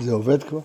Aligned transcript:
זה 0.00 0.12
עובד 0.12 0.42
כבר? 0.42 0.60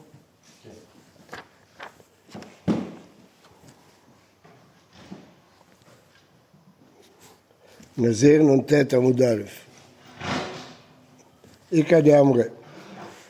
נזיר 7.98 8.44
נ"ט 8.44 8.94
עמוד 8.94 9.22
א' 9.22 9.42
איכא 11.72 12.00
דאמרי 12.00 12.44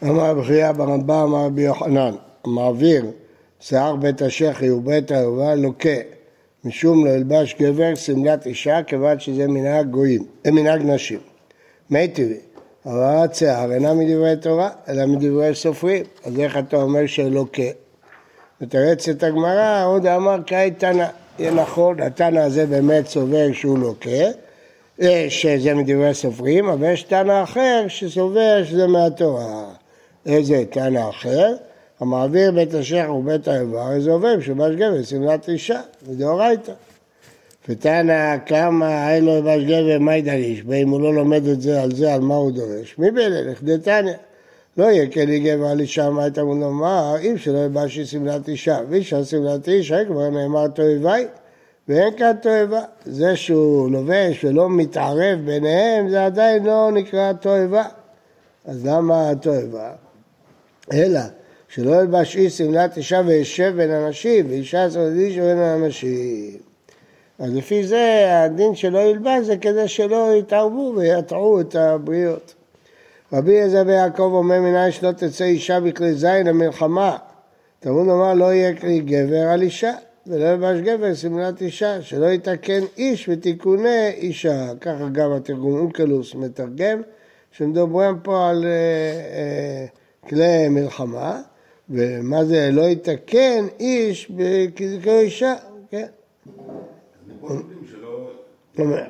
אמר 0.04 0.34
בחייא 0.34 0.72
ברמב"ם 0.72 1.12
אמר 1.12 1.46
רבי 1.46 1.62
יוחנן 1.62 2.16
המעביר 2.46 3.06
שיער 3.60 3.96
בית 3.96 4.22
השחי 4.22 4.70
ובית 4.70 5.12
היובל 5.12 5.56
לוקה 5.56 6.19
משום 6.70 7.06
לא 7.06 7.12
ילבש 7.12 7.56
גבר 7.60 7.96
שמלת 7.96 8.46
אישה 8.46 8.84
כיוון 8.84 9.20
שזה 9.20 9.48
מנהג 9.48 9.88
גויים, 9.88 10.26
אה, 10.46 10.52
מנהג 10.52 10.82
נשים. 10.84 11.20
מי 11.90 12.08
טבעי, 12.08 12.38
העברת 12.86 13.36
שיער 13.36 13.72
אינה 13.72 13.94
מדברי 13.94 14.36
תורה 14.42 14.70
אלא 14.90 15.06
מדברי 15.06 15.56
סופרים, 15.56 16.04
אז 16.26 16.40
איך 16.40 16.58
אתה 16.58 16.78
אומר 16.78 17.06
שלוקה? 17.06 17.62
מתרצת 18.62 19.24
הגמרא, 19.24 19.86
עוד 19.86 20.06
אמר 20.06 20.42
קאי 20.46 20.72
תנא, 20.78 21.06
יהיה 21.40 21.52
נכון, 21.52 22.00
התנא 22.00 22.40
הזה 22.40 22.66
באמת 22.66 23.08
סובר 23.08 23.54
שהוא 23.54 23.80
לוקה 23.80 24.26
אה, 25.02 25.26
שזה 25.30 25.74
מדברי 25.74 26.14
סופרים, 26.14 26.70
אבל 26.70 26.94
יש 26.94 27.04
תנא 27.04 27.44
אחר 27.44 27.86
שסובר 27.88 28.64
שזה 28.64 28.88
מהתורה. 28.88 29.64
איזה 30.26 30.64
תנא 30.70 31.10
אחר? 31.10 31.56
המעביר 32.00 32.52
בית 32.52 32.74
השח 32.74 33.06
ובית 33.10 33.48
האיבר, 33.48 34.00
זה 34.00 34.12
עובר 34.12 34.38
בשבש 34.38 34.76
גבר, 34.76 35.04
שמלת 35.04 35.50
אישה, 35.50 35.82
מדאורייתא. 36.10 36.72
ותנא 37.70 38.38
כמה 38.46 39.14
אין 39.14 39.26
לו 39.26 39.38
יבש 39.38 39.64
גבר, 39.64 39.98
מה 40.00 40.16
ידליש? 40.16 40.64
ואם 40.68 40.90
הוא 40.90 41.02
לא 41.02 41.14
לומד 41.14 41.48
את 41.48 41.62
זה 41.62 41.82
על 41.82 41.96
זה, 41.96 42.14
על 42.14 42.22
מה 42.22 42.36
הוא 42.36 42.52
דורש? 42.52 42.96
מי 42.98 43.12
באלה? 43.12 43.52
לכדי 43.52 43.78
תניא. 43.78 44.14
לא 44.78 44.84
יהיה 44.86 45.08
כלי 45.08 45.40
גבר 45.40 45.66
על 45.66 45.80
אישה, 45.80 46.10
מה 46.10 46.24
הייתה 46.24 46.42
לומר? 46.42 47.16
אם 47.22 47.38
שלא 47.38 47.58
יבש 47.58 48.00
שמלת 48.00 48.48
אישה, 48.48 48.80
ואישה 48.90 49.24
שמלת 49.24 49.68
אישה, 49.68 50.06
כבר 50.06 50.30
נאמר 50.30 50.68
תועבי. 50.68 51.26
ואין 51.88 52.18
כאן 52.18 52.32
תועבה. 52.42 52.82
זה 53.06 53.36
שהוא 53.36 53.92
לובש 53.92 54.46
ולא 54.46 54.70
מתערב 54.70 55.40
ביניהם, 55.46 56.10
זה 56.10 56.26
עדיין 56.26 56.66
לא 56.66 56.92
נקרא 56.94 57.34
תועבה. 57.34 57.84
אז 58.66 58.86
למה 58.86 59.30
התועבה? 59.30 59.92
אלא 60.94 61.20
שלא 61.70 62.02
ילבש 62.02 62.36
איש 62.36 62.58
שמלת 62.58 62.98
אישה 62.98 63.22
וישב 63.26 63.74
בין 63.76 63.92
אנשים, 63.92 64.50
ואישה 64.50 64.90
שמלת 64.90 65.18
איש 65.18 65.38
בין 65.38 65.58
האנשים. 65.58 66.58
אז 67.40 67.56
לפי 67.56 67.88
זה 67.88 68.30
הדין 68.32 68.76
שלא 68.76 69.00
ילבש 69.00 69.46
זה 69.46 69.58
כדי 69.58 69.88
שלא 69.88 70.32
יתערבו 70.40 70.94
ויטעו 70.96 71.62
את 71.62 71.76
הבריות. 71.76 72.54
רבי 73.34 73.52
אליעזר 73.52 73.84
ויעקב 73.86 74.32
אומר 74.34 74.62
מנין 74.62 74.92
שלא 74.92 75.12
תצא 75.12 75.44
אישה 75.44 75.80
בכלי 75.80 76.14
זין 76.14 76.48
למלחמה. 76.48 77.18
תלמוד 77.80 78.10
אמר 78.10 78.34
לא 78.34 78.54
יהיה 78.54 78.76
כלי 78.76 79.00
גבר 79.00 79.48
על 79.48 79.62
אישה. 79.62 79.94
ולא 80.28 80.46
ילבש 80.46 80.80
גבר 80.80 81.14
שמלת 81.14 81.62
אישה, 81.62 82.02
שלא 82.02 82.26
יתקן 82.26 82.82
איש 82.98 83.30
ותיקוני 83.30 84.10
אישה. 84.10 84.72
ככה 84.82 85.10
גם 85.12 85.32
התרגום 85.32 85.80
אונקלוס 85.80 86.36
מתרגם, 86.36 87.02
שמדברים 87.52 88.20
פה 88.24 88.50
על 88.50 88.66
אה, 88.66 88.70
אה, 88.70 89.86
כלי 90.30 90.70
מלחמה, 90.70 91.42
ומה 91.90 92.46
זה 92.46 92.70
לא 92.72 92.82
יתקן 92.82 93.66
איש 93.80 94.32
בכזכו 94.32 95.20
אישה, 95.20 95.54
כן. 95.90 96.08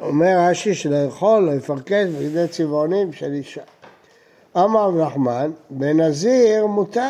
אומר 0.01 0.35
רש"י 0.49 0.75
שלא 0.75 0.95
יכול, 0.95 1.39
לא 1.39 1.51
יפרקס 1.51 2.07
בגדי 2.19 2.47
צבעונים 2.47 3.13
של 3.13 3.33
אישה. 3.33 3.61
אמר 4.57 4.87
רב 4.87 4.97
נחמן, 4.97 5.51
בנזיר 5.69 6.65
מותר. 6.65 7.09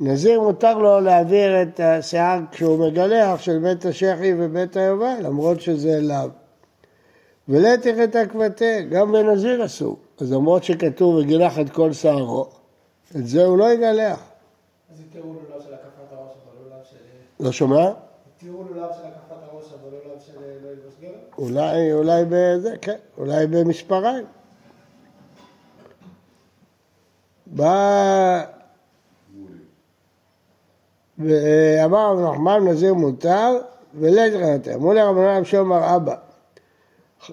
נזיר 0.00 0.40
מותר 0.40 0.78
לו 0.78 1.00
להעביר 1.00 1.62
את 1.62 1.80
השיער 1.80 2.40
כשהוא 2.50 2.88
מגלח 2.88 3.40
של 3.40 3.58
בית 3.58 3.84
השחי 3.84 4.32
ובית 4.38 4.76
היובל, 4.76 5.16
למרות 5.22 5.60
שזה 5.60 6.00
לאו. 6.00 6.28
ולתך 7.48 7.94
את 8.04 8.16
הכבתה, 8.16 8.80
גם 8.90 9.12
בנזיר 9.12 9.64
אסור. 9.64 9.96
אז 10.20 10.32
למרות 10.32 10.64
שכתוב 10.64 11.14
וגילח 11.14 11.58
את 11.58 11.70
כל 11.70 11.92
שערו, 11.92 12.46
את 13.16 13.26
זה 13.26 13.44
הוא 13.44 13.58
לא 13.58 13.72
יגלח. 13.72 14.27
אז 14.92 15.00
התירו 15.00 15.32
לו 15.32 15.40
לאו 15.50 15.60
של 15.62 15.74
הקפת 15.74 16.12
הראש, 16.12 16.32
אבל 16.44 16.64
לא 16.64 16.76
לאו 16.76 16.84
של... 16.84 16.96
לא 17.40 17.52
שומע? 17.52 17.92
התירו 18.36 18.64
לו 18.64 18.74
לאו 18.74 18.94
של 18.94 19.06
הקפת 19.06 19.36
הראש, 19.52 19.72
אבל 19.72 19.90
לא 19.90 19.98
לאו 20.06 20.20
של 20.20 20.32
לא 20.62 20.68
ילבוש 20.68 20.94
גבר? 21.00 21.18
אולי, 21.38 21.92
אולי 21.92 22.24
בזה, 22.28 22.74
כן, 22.80 22.96
אולי 23.18 23.46
במספריים. 23.46 24.24
בא... 27.46 28.44
ואמר 31.18 32.12
רב 32.12 32.20
נחמן 32.20 32.68
נזיר 32.68 32.94
מותר 32.94 33.58
ולית 33.94 34.32
חנתר. 34.34 34.74
אמרו 34.74 34.92
לרבנן 34.92 35.38
רב 35.38 35.44
שומר 35.44 35.96
אבא 35.96 36.16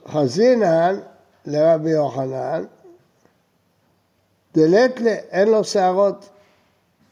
חזינן 0.08 1.00
לרבי 1.46 1.90
יוחנן 1.90 2.66
דלתלה 4.54 5.12
אין 5.12 5.48
לו 5.48 5.64
שערות 5.64 6.30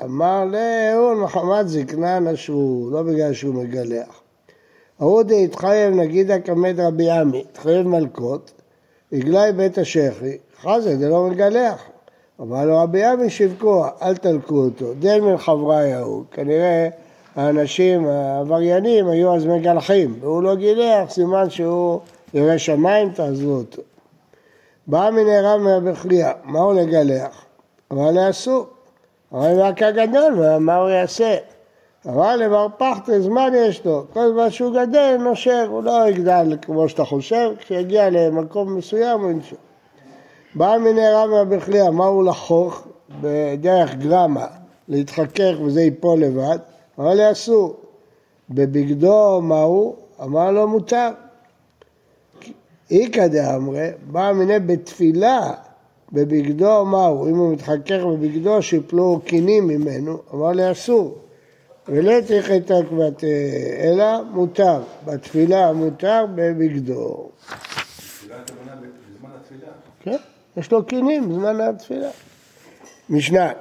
אמר 0.04 0.46
לאהון 0.46 1.20
מחמת 1.20 1.68
זקנה 1.68 2.20
נשרו 2.20 2.90
לא 2.92 3.04
בגלל 3.04 3.34
שהוא 3.34 3.56
מגלח 3.56 4.22
ההוא 5.00 5.24
דהתחייב 5.24 5.96
נגידה 5.96 6.40
כמד 6.40 6.80
רבי 6.80 7.10
עמי 7.10 7.44
התחייב 7.52 7.88
מלקות 7.88 8.52
הגלי 9.12 9.52
בית 9.56 9.78
השחי 9.78 10.38
חזה 10.62 10.98
זה 10.98 11.10
לא 11.10 11.28
מגלח 11.30 11.84
אמר 12.42 12.66
לו 12.66 12.78
רבי 12.78 13.14
אבי 13.14 13.30
שבקו, 13.30 13.86
אל 14.02 14.16
תלקו 14.16 14.56
אותו, 14.56 14.94
דל 15.00 15.22
מן 15.22 15.38
חברי 15.38 15.94
ההוא. 15.94 16.24
כנראה 16.32 16.90
האנשים 17.36 18.08
העבריינים 18.08 19.08
היו 19.08 19.36
אז 19.36 19.46
מגלחים, 19.46 20.16
והוא 20.20 20.44
לא 20.44 20.56
גילח, 20.56 21.10
סימן 21.10 21.50
שהוא 21.50 22.00
ירא 22.34 22.58
שמיים, 22.58 23.10
תעזבו 23.10 23.52
אותו. 23.52 23.82
בא 24.88 25.10
מרבי 25.60 25.96
חליה, 25.96 26.32
מה 26.44 26.60
הוא 26.60 26.74
לגלח? 26.74 27.46
לי 27.92 28.30
אסור. 28.30 28.68
אמר 29.34 29.48
לי 29.48 29.72
מכה 29.72 29.92
גדול, 29.92 30.58
מה 30.60 30.76
הוא 30.76 30.90
יעשה? 30.90 31.38
אמר 32.08 32.36
לי 32.36 32.50
בר 32.50 32.68
פחתה, 32.78 33.22
זמן 33.22 33.52
יש 33.56 33.86
לו, 33.86 34.06
כל 34.14 34.32
זמן 34.34 34.50
שהוא 34.50 34.74
גדל 34.74 35.18
נושר, 35.20 35.68
הוא 35.70 35.84
לא 35.84 36.10
יגדל 36.10 36.58
כמו 36.62 36.90
שאתה 36.90 37.06
חושב, 37.06 37.52
כשיגיע 37.60 38.10
למקום 38.10 38.76
מסוים 38.76 39.22
הוא 39.22 39.32
ינשור. 39.32 39.58
בא 40.56 40.78
מיני 40.78 41.12
רמא 41.12 41.44
בכלי, 41.44 41.88
אמרו 41.88 42.24
לחוך 42.24 42.88
בדרך 43.22 43.96
גרמה, 43.96 44.48
להתחכך 44.88 45.54
וזה 45.66 45.82
ייפול 45.82 46.20
לבד, 46.20 46.58
לי 46.98 47.32
אסור. 47.32 47.76
בבגדו 48.50 49.42
מהו? 49.42 49.96
אמר 50.24 50.52
לו 50.52 50.68
מותר. 50.68 51.10
איכא 52.92 53.28
דאמרי, 53.28 53.88
בא 54.12 54.32
מיני 54.32 54.60
בתפילה, 54.60 55.52
בבגדו 56.14 56.86
מהו? 56.86 57.28
אם 57.28 57.36
הוא 57.36 57.54
מתחכך 57.54 58.00
בבגדו 58.06 58.62
שיפלו 58.62 59.22
קינים 59.26 59.68
ממנו, 59.68 60.22
אמר 60.34 60.52
לי 60.52 60.72
אסור. 60.72 61.18
ולא 61.88 62.14
צריך 62.28 62.52
את 62.52 62.72
עקבת 62.72 63.24
אלא 63.80 64.24
מותר. 64.32 64.82
בתפילה 65.06 65.74
מותר 65.74 66.26
בבגדו. 66.36 67.30
כן. 70.04 70.18
יש 70.58 70.72
לו 70.72 70.86
קינים 70.86 71.30
בזמן 71.30 71.62
התפילה. 71.62 72.10
משנה, 73.10 73.52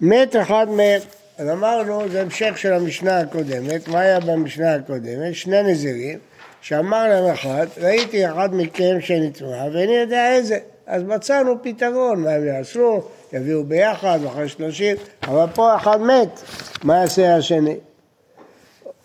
מת 0.00 0.36
אחד 0.36 0.66
מת, 0.70 1.02
אז 1.38 1.48
אמרנו, 1.48 2.08
זה 2.08 2.22
המשך 2.22 2.58
של 2.58 2.72
המשנה 2.72 3.20
הקודמת, 3.20 3.88
מה 3.88 4.00
היה 4.00 4.20
במשנה 4.20 4.74
הקודמת? 4.74 5.34
שני 5.34 5.62
נזירים, 5.62 6.18
שאמר 6.60 7.08
להם 7.08 7.34
אחד, 7.34 7.66
ראיתי 7.76 8.30
אחד 8.30 8.54
מכם 8.54 9.00
שנטמע 9.00 9.64
ואיני 9.72 9.92
יודע 9.92 10.32
איזה, 10.32 10.58
אז 10.90 11.02
מצאנו 11.02 11.54
פתרון, 11.62 12.22
מה 12.22 12.30
הם 12.30 12.44
יעשו, 12.46 13.00
יביאו 13.32 13.64
ביחד, 13.64 14.18
אחרי 14.26 14.48
שלושים, 14.48 14.96
אבל 15.22 15.46
פה 15.54 15.76
אחד 15.76 16.00
מת, 16.00 16.40
מה 16.84 16.96
יעשה 16.96 17.36
השני? 17.36 17.76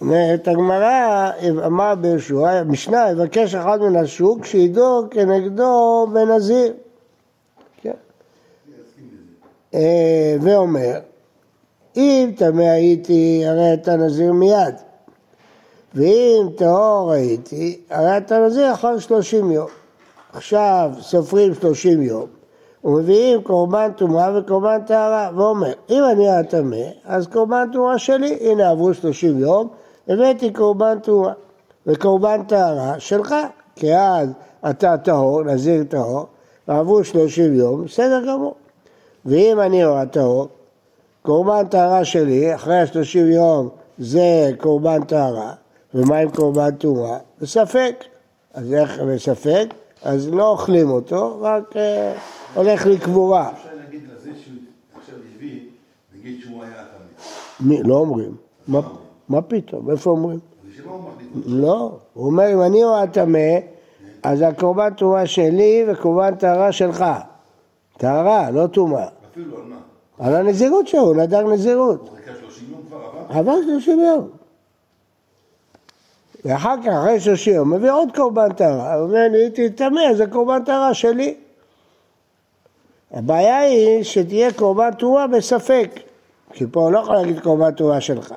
אומרת 0.01 0.47
הגמרא, 0.47 1.31
אמר 1.65 1.95
ביהושע, 1.95 2.49
המשנה, 2.49 3.05
יבקש 3.11 3.55
אחד 3.55 3.81
מן 3.81 3.95
השוק 3.95 4.45
שידור 4.45 5.05
כנגדו 5.11 6.07
בנזיר. 6.13 6.73
כן. 7.81 7.91
אה, 9.73 10.35
ואומר, 10.41 10.99
אם 11.95 12.31
טמא 12.37 12.61
הייתי, 12.61 13.43
הרי 13.45 13.73
אתה 13.73 13.95
נזיר 13.95 14.31
מיד. 14.33 14.75
ואם 15.93 16.47
טהור 16.57 17.11
הייתי, 17.11 17.79
הרי 17.89 18.17
אתה 18.17 18.39
נזיר 18.39 18.73
אחר 18.73 18.99
שלושים 18.99 19.51
יום. 19.51 19.84
עכשיו 20.35 20.91
סופרים 21.01 21.53
שלושים 21.53 22.01
יום, 22.01 22.25
ומביאים 22.83 23.41
קורבן 23.41 23.91
טומאה 23.91 24.39
וקורבן 24.39 24.81
טהרה, 24.87 25.29
ואומר, 25.35 25.71
אם 25.89 26.03
אני 26.11 26.29
הטמא, 26.29 26.77
אז 27.05 27.27
קורבן 27.27 27.67
טומאה 27.73 27.99
שלי, 27.99 28.37
הנה 28.41 28.69
עברו 28.69 28.93
שלושים 28.93 29.39
יום, 29.39 29.67
הבאתי 30.07 30.53
קורבן 30.53 30.99
טומאה 30.99 31.33
וקורבן 31.87 32.43
טהרה 32.43 32.99
שלך, 32.99 33.35
כי 33.75 33.95
אז 33.95 34.29
אתה 34.69 34.97
טהור, 34.97 35.43
נזיר 35.43 35.83
טהור, 35.83 36.25
ועברו 36.67 37.03
שלושים 37.03 37.55
יום, 37.55 37.85
בסדר 37.85 38.21
גמור. 38.27 38.55
ואם 39.25 39.59
אני 39.59 39.85
או 39.85 39.97
הטהור, 39.97 40.47
קורבן 41.21 41.67
טהרה 41.67 42.05
שלי, 42.05 42.55
אחרי 42.55 42.79
השלושים 42.79 43.31
יום 43.31 43.69
זה 43.97 44.51
קורבן 44.57 45.03
טהרה, 45.03 45.53
ומה 45.93 46.17
עם 46.17 46.29
קורבן 46.29 46.71
טומאה? 46.71 47.17
בספק. 47.41 48.03
אז 48.53 48.73
איך 48.73 48.99
בספק? 48.99 49.73
אז 50.05 50.29
לא 50.29 50.49
אוכלים 50.49 50.89
אותו, 50.89 51.37
רק 51.41 51.77
אה, 51.77 52.13
הולך 52.55 52.85
לקבורה. 52.85 53.51
אפשר 53.51 53.69
להגיד 53.77 54.01
לזה 54.13 54.31
שהוא 54.43 54.55
עכשיו 54.99 55.15
הביא, 55.35 55.59
נגיד 56.19 56.41
שהוא 56.41 56.63
היה 56.63 56.73
תמיד. 56.73 57.79
מי? 57.79 57.83
לא 57.83 57.95
אומרים. 57.95 58.35
מה, 59.29 59.41
פתאום? 59.41 59.91
איפה 59.91 60.09
אומרים? 60.09 60.39
לא. 61.45 61.97
הוא 62.13 62.25
אומר, 62.25 62.53
אם 62.53 62.61
אני 62.61 62.83
או 62.83 62.97
הטמא, 62.97 63.39
אז 64.23 64.41
הקורבן 64.41 64.93
טומאה 64.93 65.27
שלי 65.27 65.85
וקורבן 65.87 66.35
טהרה 66.35 66.71
שלך. 66.71 67.05
טהרה, 67.97 68.51
לא 68.51 68.67
טומאה. 68.67 69.07
אפילו 69.31 69.57
על 69.57 69.63
מה? 69.63 69.75
על 70.19 70.35
הנזירות 70.35 70.87
שלו, 70.87 71.01
הוא 71.01 71.15
נדר 71.15 71.53
נזירות. 71.53 71.99
הוא 71.99 72.17
חיכה 72.17 72.31
30 72.39 72.67
יום 72.71 72.81
כבר 72.87 72.97
עבר? 72.97 73.39
עבר 73.39 73.55
30 73.65 73.99
יום. 73.99 74.27
ואחר 76.45 76.75
כך, 76.83 76.87
אחרי 76.87 77.19
30 77.19 77.53
יום, 77.53 77.73
מביא 77.73 77.91
עוד 77.91 78.15
קורבן 78.15 78.53
טהרה. 78.53 78.93
הוא 78.93 79.03
אומר, 79.03 79.27
נהייתי 79.31 79.69
טמא, 79.69 80.13
זה 80.13 80.25
קורבן 80.25 80.63
טהרה 80.63 80.93
שלי. 80.93 81.35
הבעיה 83.11 83.59
היא 83.59 84.03
שתהיה 84.03 84.53
קורבן 84.53 84.93
טומאה 84.93 85.27
בספק. 85.27 85.89
כי 86.53 86.65
פה 86.71 86.91
לא 86.91 86.99
יכול 86.99 87.15
להגיד 87.15 87.39
קורבן 87.39 87.71
טומאה 87.71 88.01
שלך. 88.01 88.33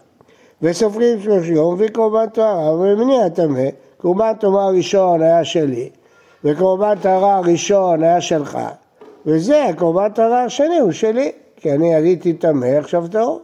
וסופרים 0.63 1.23
30 1.23 1.55
יום, 1.55 1.75
מביא 1.75 1.89
קורבן 1.89 2.27
טהרה, 2.27 2.95
נהיה 2.95 3.31
טמא, 3.31 3.69
קורבן 3.97 4.33
טומאה 4.41 4.69
ראשון 4.69 5.23
היה 5.23 5.45
שלי, 5.45 5.91
וקורבן 6.45 6.95
טהרה 7.03 7.41
ראשון 7.41 8.03
היה 8.03 8.21
שלך, 8.21 8.59
וזה, 9.27 9.67
קורבן 9.77 10.09
טהרה 10.09 10.45
השני 10.45 10.79
הוא 10.79 10.93
שלי, 10.93 11.33
כי 11.57 11.73
אני 11.73 11.95
עליתי 11.95 12.33
טמא, 12.33 12.67
עכשיו 12.67 13.09
טהור. 13.09 13.41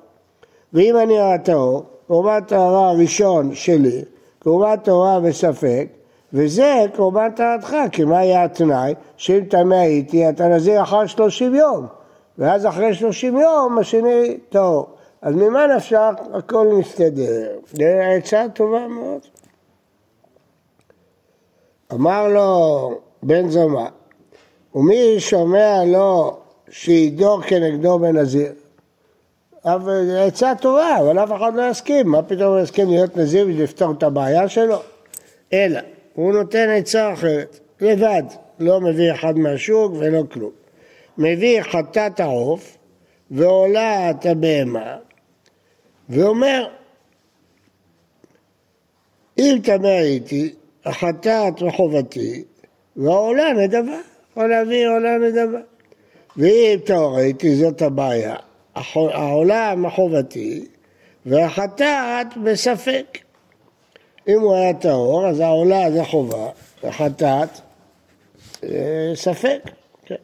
ואם 0.73 0.97
אני 0.97 1.21
הטהור, 1.21 1.85
קורבן 2.07 2.41
טהרה 2.41 2.89
הראשון 2.89 3.55
שלי, 3.55 4.03
קורבן 4.45 4.77
טהרה 4.77 5.21
בספק, 5.21 5.87
וזה 6.33 6.85
קורבן 6.97 7.31
טהרתך, 7.31 7.77
כי 7.93 8.05
מה 8.05 8.25
יהיה 8.25 8.45
התנאי? 8.45 8.95
שאם 9.17 9.45
טמא 9.51 9.75
הייתי, 9.75 10.29
אתה 10.29 10.49
נזיר 10.49 10.83
אחר 10.83 11.07
שלושים 11.07 11.55
יום, 11.55 11.87
ואז 12.39 12.67
אחרי 12.67 12.95
שלושים 12.95 13.39
יום 13.39 13.79
השני 13.79 14.39
טהור. 14.49 14.87
אז 15.23 15.35
ממה 15.35 15.67
נפשך? 15.67 16.11
הכל 16.35 16.67
מסתדר. 16.67 17.59
זו 17.73 17.85
עצה 18.17 18.47
טובה 18.55 18.89
מאוד. 18.89 19.21
אמר 21.93 22.29
לו 22.29 22.91
בן 23.23 23.49
זומא, 23.49 23.87
ומי 24.75 25.21
שומע 25.21 25.85
לו 25.85 26.37
שידור 26.71 27.43
כנגדו 27.43 27.99
בנזיר? 27.99 28.53
אבל 29.65 30.17
עצה 30.19 30.53
טובה, 30.61 30.99
אבל 31.01 31.25
אף 31.25 31.33
אחד 31.37 31.55
לא 31.55 31.71
יסכים. 31.71 32.09
מה 32.09 32.23
פתאום 32.23 32.55
הוא 32.55 32.61
יסכים 32.61 32.89
להיות 32.89 33.17
נזיר 33.17 33.47
בשביל 33.47 33.63
לפתור 33.63 33.93
את 33.93 34.03
הבעיה 34.03 34.49
שלו? 34.49 34.83
אלא, 35.53 35.81
הוא 36.15 36.33
נותן 36.33 36.69
עצה 36.71 37.13
אחרת, 37.13 37.59
לבד, 37.81 38.23
לא 38.59 38.81
מביא 38.81 39.13
אחד 39.13 39.39
מהשוק 39.39 39.93
ולא 39.99 40.23
כלום. 40.33 40.51
מביא 41.19 41.63
חטאת 41.63 42.21
העוף 42.21 42.77
ועולה 43.31 44.11
את 44.11 44.27
הבהמה, 44.27 44.97
ואומר, 46.09 46.67
אם 49.39 49.59
טמא 49.65 49.87
הייתי, 49.87 50.55
החטאת 50.85 51.63
וחובתי, 51.63 52.45
והעולה 52.97 53.53
נדבה, 53.53 53.99
או 54.37 54.47
להביא 54.47 54.89
עולה 54.89 55.19
נדבה. 55.19 55.59
ואם 56.37 56.79
טהור 56.85 57.17
הייתי, 57.17 57.55
זאת 57.57 57.83
הבעיה. 57.83 58.37
החו- 58.77 59.11
העולה 59.11 59.75
מחובתי, 59.77 60.67
והחטאת 61.27 62.27
בספק. 62.45 63.19
אם 64.29 64.41
הוא 64.41 64.55
היה 64.55 64.75
טהור, 64.75 65.27
אז 65.27 65.41
העולה 65.41 65.91
זה 65.93 66.05
חובה, 66.05 66.49
והחטאת 66.83 67.49
אה, 68.65 69.13
ספק. 69.15 69.61
כן. 70.05 70.15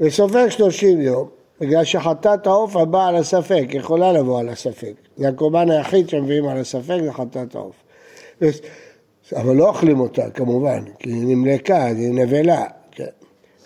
וסופק 0.00 0.46
שלושים 0.48 1.00
יום, 1.00 1.28
בגלל 1.60 1.84
שחטאת 1.84 2.46
העוף 2.46 2.76
הבאה 2.76 3.08
על 3.08 3.16
הספק, 3.16 3.64
יכולה 3.70 4.12
לבוא 4.12 4.40
על 4.40 4.48
הספק. 4.48 4.92
זה 5.16 5.28
הקורבן 5.28 5.70
היחיד 5.70 6.08
שמביאים 6.08 6.48
על 6.48 6.58
הספק, 6.58 6.98
זה 7.04 7.12
חטאת 7.12 7.54
העוף. 7.54 7.76
אבל 9.36 9.56
לא 9.56 9.68
אוכלים 9.68 10.00
אותה 10.00 10.30
כמובן, 10.30 10.84
כי 10.98 11.10
היא 11.10 11.26
נמלקה, 11.26 11.84
היא 11.84 12.12
נבלה. 12.14 12.64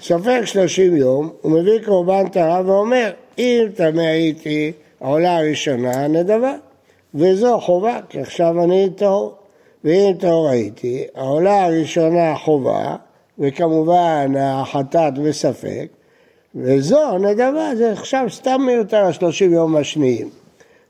סופק 0.00 0.40
שלושים 0.44 0.96
יום, 0.96 1.30
הוא 1.40 1.52
מביא 1.52 1.84
קורבן 1.84 2.28
טהרה 2.28 2.62
ואומר, 2.66 3.10
אם 3.38 3.66
טמא 3.74 4.00
הייתי 4.00 4.72
העולה 5.00 5.36
הראשונה 5.36 6.08
נדבה, 6.08 6.54
וזו 7.14 7.60
חובה, 7.60 8.00
כי 8.08 8.20
עכשיו 8.20 8.64
אני 8.64 8.90
טהור. 8.96 9.34
ואם 9.84 10.12
טהור 10.20 10.48
הייתי, 10.48 11.04
העולה 11.14 11.64
הראשונה 11.64 12.36
חובה, 12.36 12.96
וכמובן 13.38 14.32
החטאת 14.36 15.18
בספק, 15.18 15.86
וזו 16.54 17.18
נדבה, 17.18 17.70
זה 17.76 17.92
עכשיו 17.92 18.26
סתם 18.30 18.60
מיותר 18.66 19.04
השלושים 19.04 19.52
יום 19.52 19.76
השניים. 19.76 20.28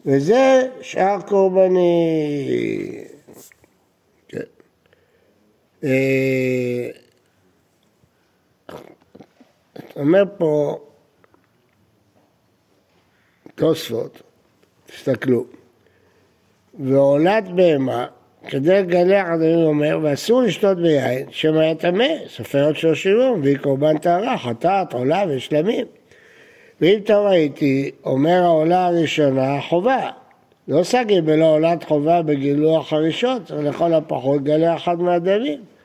וזה 0.07 0.69
שאר 0.81 1.21
קורבני. 1.21 1.85
כן. 4.29 4.39
אה, 5.85 6.89
אומר 10.07 10.25
פה 10.39 10.79
תוספות, 13.55 14.23
תסתכלו, 14.87 15.45
ועולת 16.79 17.49
בהמה, 17.49 18.07
כדי 18.49 18.83
לגלח, 18.83 19.27
אדוני 19.27 19.65
אומר, 19.65 19.99
ואסור 20.03 20.43
לשתות 20.43 20.79
ביין, 20.79 21.27
שמא 21.31 21.59
היה 21.59 21.75
טמא, 21.75 22.09
סופר 22.29 22.65
עוד 22.65 22.77
שלושים 22.77 23.13
יום, 23.13 23.41
והיא 23.43 23.59
קורבן 23.59 23.99
טהרה, 23.99 24.39
חטאת, 24.39 24.93
עולה 24.93 25.25
ושלמים. 25.29 25.87
ואם 26.81 26.99
טוב 27.05 27.27
הייתי, 27.27 27.91
אומר 28.05 28.43
העולה 28.43 28.87
הראשונה, 28.87 29.61
חובה. 29.69 30.11
לא 30.69 30.83
סגי 30.83 31.21
בלא 31.21 31.45
עולת 31.45 31.85
חובה 31.85 32.23
בגילוח 32.23 32.93
הראשון, 32.93 33.45
צריך 33.45 33.61
לכל 33.61 33.95
הפחות 33.95 34.43
גלה 34.43 34.77
אחד 34.77 35.01
מהדמים. 35.01 35.76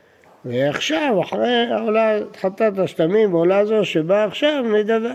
ועכשיו, 0.45 1.21
אחרי 1.23 1.67
העולה 1.71 2.19
חטאת 2.41 2.79
השלמים 2.79 3.33
ועולה 3.33 3.65
זו 3.65 3.85
שבאה 3.85 4.23
עכשיו, 4.23 4.63
נדבה. 4.73 5.13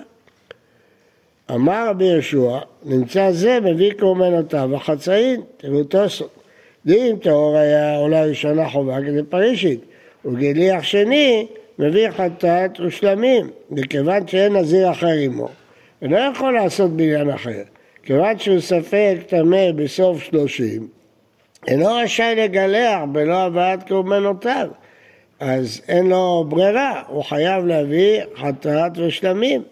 אמר 1.51 1.89
רבי 1.89 2.05
יהושע, 2.05 2.59
נמצא 2.85 3.31
זה 3.31 3.61
מביא 3.61 3.93
קורבנותיו 3.99 4.77
החצאין, 4.77 5.41
תראו 5.57 5.85
תוספות. 5.85 6.37
ואם 6.87 7.17
טהור 7.23 7.57
היה 7.57 7.97
עולה 7.97 8.25
ראשונה 8.25 8.69
חובה 8.69 8.97
כדי 9.01 9.23
פרישית, 9.23 9.81
וגליח 10.25 10.83
שני 10.83 11.47
מביא 11.79 12.11
חטאת 12.11 12.81
ושלמים, 12.81 13.51
וכיוון 13.77 14.29
שאין 14.29 14.57
נזיר 14.57 14.91
אחר 14.91 15.07
עמו. 15.07 15.49
אינו 16.03 16.17
יכול 16.33 16.55
לעשות 16.55 16.91
בעניין 16.91 17.31
אחר. 17.31 17.63
כיוון 18.03 18.39
שהוא 18.39 18.61
ספק 18.61 19.17
טמא 19.27 19.73
בסוף 19.77 20.23
שלושים, 20.23 20.89
אינו 21.67 21.87
רשאי 21.95 22.35
לגלח 22.37 22.99
בלא 23.13 23.35
הבאת 23.35 23.89
קורבנותיו. 23.89 24.69
אז 25.41 25.81
אין 25.89 26.07
לו 26.07 26.45
ברירה, 26.49 27.03
הוא 27.09 27.23
חייב 27.23 27.65
להביא 27.65 28.21
חטאת 28.37 28.99
ושלמים. 28.99 29.63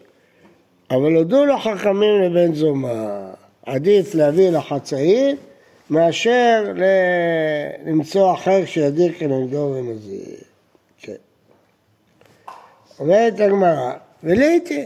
אבל 0.90 1.14
הודו 1.14 1.44
לו 1.44 1.58
חכמים 1.58 2.22
לבן 2.22 2.54
זומא, 2.54 3.20
עדיף 3.66 4.14
להביא 4.14 4.50
לחצאית 4.50 5.38
מאשר 5.90 6.72
למצוא 7.86 8.34
אחר 8.34 8.64
שידיר 8.64 9.12
כנגדו 9.18 9.74
ונזיר. 9.76 10.36
כן. 11.00 11.12
אומרת 12.98 13.40
הגמרא, 13.40 13.92
ולעיתי, 14.24 14.84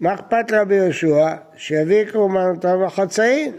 מה 0.00 0.14
אכפת 0.14 0.52
רבי 0.52 0.74
יהושע 0.74 1.34
שיביא 1.56 2.04
קורבנותיו 2.12 2.82
לחצאין? 2.82 3.52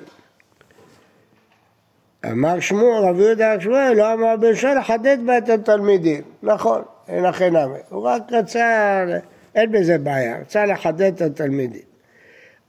אמר 2.25 2.59
שמואל, 2.59 3.03
רבי 3.03 3.23
יהודה 3.23 3.61
שמואל, 3.61 3.93
לא 3.93 4.13
אמר 4.13 4.33
רבי 4.33 4.47
יהושע 4.47 4.73
לחדד 4.73 5.17
בה 5.25 5.37
את 5.37 5.49
התלמידים. 5.49 6.21
נכון, 6.43 6.81
אין 7.07 7.25
הכי 7.25 7.49
נמי. 7.49 7.77
הוא 7.89 8.03
רק 8.03 8.21
רצה, 8.31 9.05
אין 9.55 9.71
בזה 9.71 9.97
בעיה, 9.97 10.37
רצה 10.41 10.65
לחדד 10.65 11.13
את 11.13 11.21
התלמידים. 11.21 11.81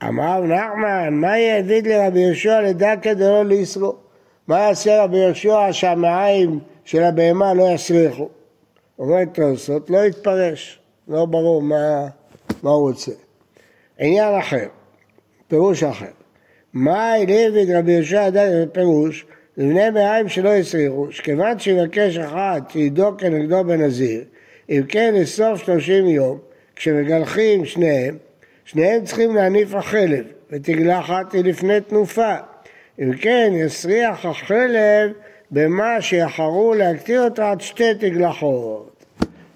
אמר 0.02 0.40
נחמן, 0.40 1.14
מה 1.14 1.38
יעביד 1.38 1.86
לרבי 1.86 2.20
יהושע 2.20 2.60
לדע 2.60 2.94
כדי 3.02 3.24
לא 3.24 3.44
לישרו? 3.44 3.94
מה 4.48 4.58
יעשה 4.58 5.02
רבי 5.02 5.16
יהושע 5.16 5.68
שהמעיים 5.72 6.60
של 6.84 7.02
הבהמה 7.02 7.54
לא 7.54 7.64
יסריחו? 7.74 8.28
אומר 8.98 9.24
תוספות, 9.24 9.90
לא 9.90 9.98
יתפרש, 9.98 10.78
לא 11.08 11.26
ברור 11.26 11.62
מה, 11.62 12.08
מה 12.62 12.70
הוא 12.70 12.88
רוצה. 12.88 13.12
עניין 13.98 14.38
אחר, 14.38 14.66
פירוש 15.48 15.82
אחר. 15.82 16.06
מה 16.72 17.12
העליב 17.12 17.54
את 17.54 17.68
רבי 17.74 17.92
יהושע 17.92 18.26
עדיין 18.26 18.68
בפירוש? 18.68 19.26
לבני 19.58 19.90
בעיים 19.90 20.28
שלא 20.28 20.52
הסריחו, 20.54 21.06
שכיוון 21.10 21.58
שיבקש 21.58 22.16
אחד 22.16 22.60
שידו 22.68 23.16
כנגדו 23.18 23.64
בנזיר, 23.64 24.24
אם 24.70 24.82
כן 24.88 25.14
לסוף 25.14 25.64
שלושים 25.64 26.06
יום, 26.06 26.38
כשמגלחים 26.76 27.64
שניהם, 27.64 28.16
שניהם 28.64 29.04
צריכים 29.04 29.34
להניף 29.34 29.74
החלב, 29.74 30.24
ותגלחת 30.50 31.32
היא 31.32 31.44
לפני 31.44 31.80
תנופה. 31.80 32.34
אם 32.98 33.16
כן, 33.16 33.52
יסריח 33.54 34.26
החלב 34.26 35.12
במה 35.50 36.00
שיחרו 36.00 36.74
להקטיר 36.74 37.24
אותו 37.24 37.42
עד 37.42 37.60
שתי 37.60 37.94
תגלחות. 37.94 39.04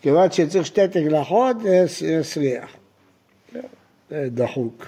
כיוון 0.00 0.30
שצריך 0.30 0.66
שתי 0.66 0.88
תגלחות, 0.88 1.56
יסריח. 2.02 2.76
זה 4.10 4.28
דחוק. 4.30 4.86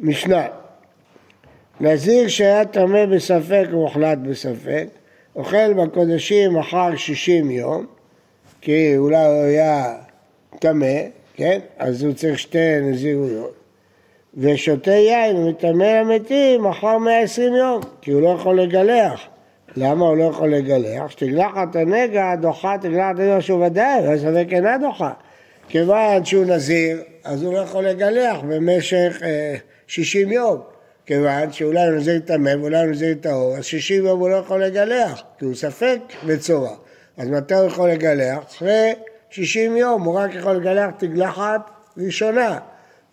משנה 0.00 0.46
נזיר 1.80 2.28
שהיה 2.28 2.64
טמא 2.64 3.06
בספק 3.06 3.66
ומוחלט 3.72 4.18
בספק, 4.18 4.86
אוכל 5.36 5.72
בקודשים 5.72 6.56
אחר 6.56 6.96
שישים 6.96 7.50
יום, 7.50 7.86
כי 8.60 8.96
אולי 8.96 9.26
הוא 9.26 9.42
היה 9.42 9.94
טמא, 10.58 11.00
כן? 11.34 11.58
אז 11.78 12.02
הוא 12.02 12.12
צריך 12.12 12.38
שתי 12.38 12.80
נזירויות. 12.82 13.54
ושותה 14.36 14.90
יין 14.90 15.36
ומטמא 15.36 15.84
למתים 15.84 16.66
אחר 16.66 16.98
120 16.98 17.54
יום, 17.54 17.80
כי 18.00 18.10
הוא 18.10 18.22
לא 18.22 18.28
יכול 18.28 18.60
לגלח. 18.60 19.20
למה 19.76 20.06
הוא 20.06 20.16
לא 20.16 20.24
יכול 20.24 20.54
לגלח? 20.54 21.10
שתגלחת 21.10 21.76
הנגע 21.76 22.34
דוחה 22.34 22.76
תגלחת 22.80 23.18
הנגע 23.18 23.40
שהוא 23.40 23.66
ודאי, 23.66 24.08
והספק 24.08 24.46
אינה 24.52 24.78
דוחה. 24.78 25.12
כיוון 25.68 26.24
שהוא 26.24 26.44
נזיר, 26.44 27.02
אז 27.24 27.42
הוא 27.42 27.54
לא 27.54 27.58
יכול 27.58 27.84
לגלח 27.84 28.36
במשך 28.48 29.20
אה, 29.22 29.54
60 29.86 30.32
יום. 30.32 30.60
כיוון 31.10 31.52
שאולי 31.52 31.86
הוא 31.86 31.96
נזיר 31.96 32.18
טמא 32.18 32.54
ואולי 32.60 32.78
הוא 32.78 32.90
נזיר 32.90 33.14
טהור, 33.20 33.56
אז 33.56 33.64
60 33.64 34.06
יום 34.06 34.20
הוא 34.20 34.30
לא 34.30 34.36
יכול 34.36 34.64
לגלח, 34.64 35.22
כי 35.38 35.44
הוא 35.44 35.54
ספק 35.54 35.98
בצורה. 36.26 36.74
אז 37.16 37.28
מתי 37.28 37.54
הוא 37.54 37.66
יכול 37.66 37.90
לגלח? 37.90 38.38
אחרי 38.38 38.94
60 39.30 39.76
יום 39.76 40.02
הוא 40.02 40.14
רק 40.14 40.34
יכול 40.34 40.56
לגלח 40.56 40.90
תגלחת 40.98 41.70
ראשונה, 41.96 42.58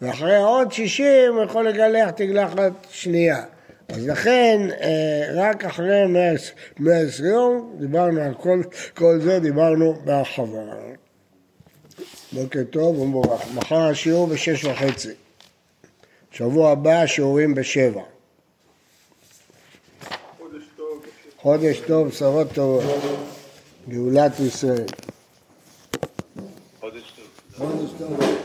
ואחרי 0.02 0.38
עוד 0.38 0.72
60 0.72 1.34
הוא 1.34 1.44
יכול 1.44 1.70
לגלח 1.70 2.10
תגלחת 2.10 2.72
שנייה. 2.90 3.44
אז 3.90 4.08
לכן, 4.08 4.68
אה, 4.82 5.30
רק 5.34 5.66
אחרי 5.66 6.08
120 6.08 7.32
יום, 7.32 7.76
דיברנו 7.80 8.22
על 8.22 8.34
כל, 8.34 8.62
כל 8.96 9.20
זה, 9.22 9.40
דיברנו 9.40 9.94
בהרחבה. 10.06 10.62
בוקר 12.32 12.64
טוב 12.70 13.00
ומבורך. 13.00 13.42
מחר 13.56 13.88
השיעור 13.88 14.28
בשש 14.28 14.66
וחצי. 14.66 15.27
שבוע 16.32 16.72
הבא 16.72 17.06
שיעורים 17.06 17.56
בשבע. 17.56 18.02
חודש 21.38 21.80
טוב, 21.80 22.08
בשורות 22.08 22.48
טובות. 22.54 22.84
גאולת 23.90 24.40
ישראל. 24.40 24.86
חודש 26.80 27.14
טוב. 27.16 27.26
חודש 27.58 27.90
טוב. 27.98 28.37